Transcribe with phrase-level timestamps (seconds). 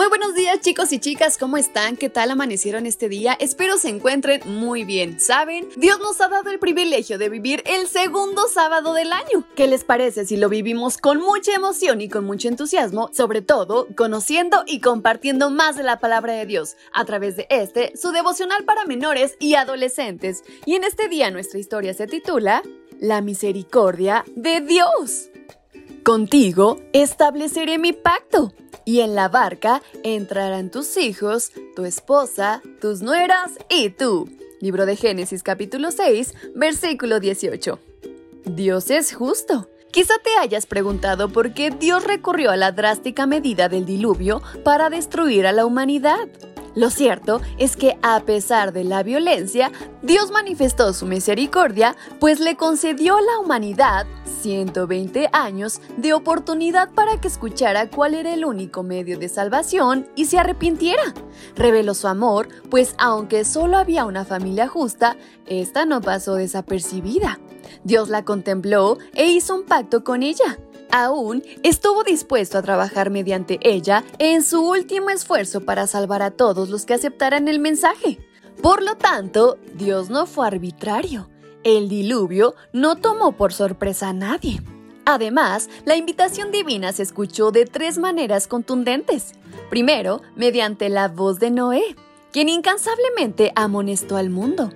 [0.00, 1.94] Muy buenos días chicos y chicas, ¿cómo están?
[1.94, 3.36] ¿Qué tal amanecieron este día?
[3.38, 5.20] Espero se encuentren muy bien.
[5.20, 5.68] ¿Saben?
[5.76, 9.46] Dios nos ha dado el privilegio de vivir el segundo sábado del año.
[9.54, 13.10] ¿Qué les parece si lo vivimos con mucha emoción y con mucho entusiasmo?
[13.12, 17.92] Sobre todo, conociendo y compartiendo más de la palabra de Dios a través de este,
[17.94, 20.44] su devocional para menores y adolescentes.
[20.64, 22.62] Y en este día nuestra historia se titula
[23.00, 25.28] La misericordia de Dios.
[26.02, 28.54] Contigo estableceré mi pacto
[28.90, 34.28] y en la barca entrarán tus hijos, tu esposa, tus nueras y tú.
[34.60, 37.78] Libro de Génesis capítulo 6, versículo 18.
[38.46, 39.68] Dios es justo.
[39.92, 44.90] Quizá te hayas preguntado por qué Dios recurrió a la drástica medida del diluvio para
[44.90, 46.28] destruir a la humanidad.
[46.74, 52.56] Lo cierto es que a pesar de la violencia, Dios manifestó su misericordia, pues le
[52.56, 54.06] concedió a la humanidad
[54.42, 60.26] 120 años de oportunidad para que escuchara cuál era el único medio de salvación y
[60.26, 61.14] se arrepintiera.
[61.56, 67.40] Reveló su amor, pues aunque solo había una familia justa, esta no pasó desapercibida.
[67.84, 70.58] Dios la contempló e hizo un pacto con ella
[70.92, 76.68] aún estuvo dispuesto a trabajar mediante ella en su último esfuerzo para salvar a todos
[76.68, 78.18] los que aceptaran el mensaje.
[78.62, 81.28] Por lo tanto, Dios no fue arbitrario.
[81.64, 84.62] El diluvio no tomó por sorpresa a nadie.
[85.04, 89.32] Además, la invitación divina se escuchó de tres maneras contundentes.
[89.68, 91.96] Primero, mediante la voz de Noé,
[92.32, 94.72] quien incansablemente amonestó al mundo.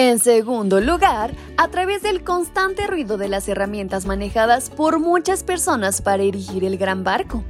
[0.00, 6.02] En segundo lugar, a través del constante ruido de las herramientas manejadas por muchas personas
[6.02, 7.42] para erigir el gran barco.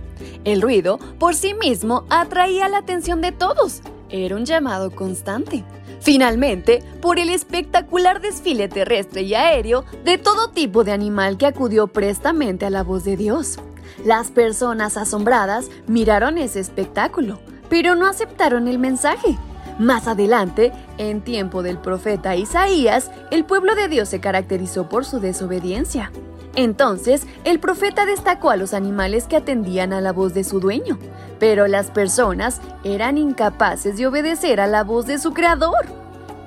[0.44, 3.82] El ruido por sí mismo atraía la atención de todos.
[4.08, 5.62] Era un llamado constante.
[6.00, 11.86] Finalmente, por el espectacular desfile terrestre y aéreo de todo tipo de animal que acudió
[11.86, 13.58] prestamente a la voz de Dios.
[14.06, 19.36] Las personas asombradas miraron ese espectáculo, pero no aceptaron el mensaje
[19.78, 25.20] más adelante, en tiempo del profeta Isaías, el pueblo de Dios se caracterizó por su
[25.20, 26.10] desobediencia.
[26.54, 30.98] Entonces, el profeta destacó a los animales que atendían a la voz de su dueño,
[31.38, 35.86] pero las personas eran incapaces de obedecer a la voz de su creador.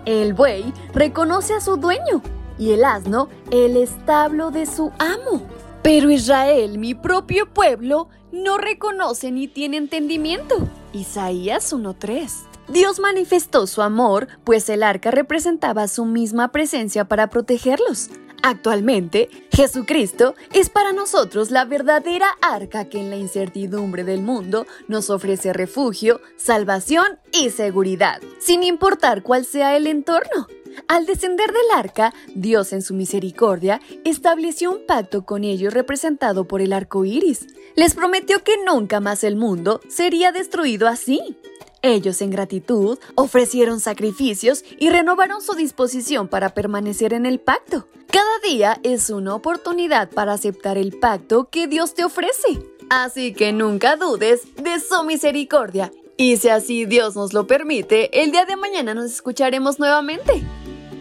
[0.05, 2.21] El buey reconoce a su dueño
[2.57, 5.43] y el asno el establo de su amo.
[5.81, 10.67] Pero Israel, mi propio pueblo, no reconoce ni tiene entendimiento.
[10.93, 18.09] Isaías 1.3 Dios manifestó su amor, pues el arca representaba su misma presencia para protegerlos.
[18.43, 25.09] Actualmente, Jesucristo es para nosotros la verdadera arca que en la incertidumbre del mundo nos
[25.09, 30.47] ofrece refugio, salvación y seguridad, sin importar cuál sea el entorno.
[30.87, 36.61] Al descender del arca, Dios en su misericordia estableció un pacto con ellos representado por
[36.61, 37.47] el arco iris.
[37.75, 41.37] Les prometió que nunca más el mundo sería destruido así.
[41.81, 47.87] Ellos, en gratitud, ofrecieron sacrificios y renovaron su disposición para permanecer en el pacto.
[48.11, 52.59] Cada día es una oportunidad para aceptar el pacto que Dios te ofrece.
[52.89, 55.91] Así que nunca dudes de su misericordia.
[56.17, 60.43] Y si así Dios nos lo permite, el día de mañana nos escucharemos nuevamente.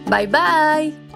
[0.09, 1.10] Bye bye.